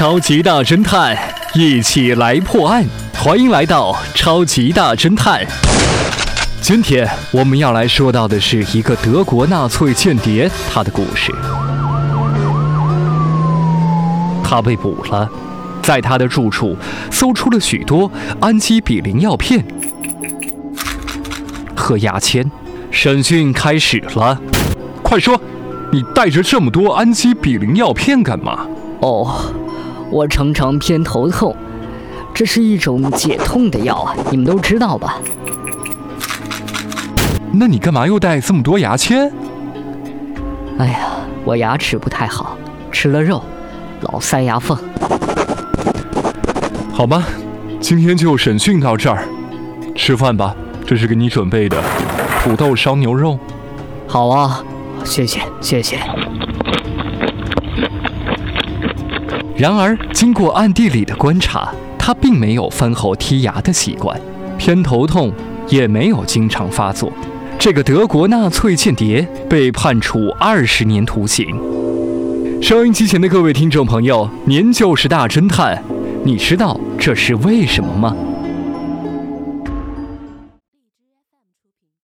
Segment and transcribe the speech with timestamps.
[0.00, 1.14] 超级大侦探，
[1.52, 2.82] 一起来破案。
[3.18, 5.46] 欢迎来到超级大侦探。
[6.62, 11.30] 今天我们要来说到的是一个德国纳粹间谍他的故事。
[14.42, 15.28] 他被捕了，
[15.82, 16.74] 在他的住处
[17.10, 18.10] 搜出了许多
[18.40, 19.62] 氨基比林药片
[21.76, 22.50] 和牙签。
[22.90, 24.40] 审讯开始了，
[25.02, 25.38] 快说，
[25.92, 28.66] 你带着这么多氨基比林药片干嘛？
[29.02, 29.52] 哦，
[30.10, 31.54] 我常常偏头痛，
[32.34, 35.18] 这是一种解痛的药啊，你们都知道吧？
[37.52, 39.30] 那你干嘛又带这么多牙签？
[40.78, 41.08] 哎呀，
[41.44, 42.56] 我牙齿不太好，
[42.90, 43.42] 吃了肉
[44.02, 44.76] 老塞牙缝。
[46.92, 47.24] 好吧，
[47.80, 49.24] 今天就审讯到这儿，
[49.94, 50.54] 吃饭吧，
[50.86, 51.80] 这是给你准备的。
[52.42, 53.38] 土豆烧牛肉，
[54.06, 54.62] 好啊，
[55.04, 55.98] 谢谢谢谢。
[59.60, 64.18] 然而，经过暗地里的观察，他并没有饭后剔牙的习惯，
[64.56, 65.30] 偏头痛
[65.68, 67.12] 也没有经常发作。
[67.58, 71.46] 这个德国纳粹间谍被判处二十年徒刑。
[72.62, 75.84] 收音机前的各位听众朋友，您就是大侦探，
[76.24, 78.16] 你知道这是为什么吗？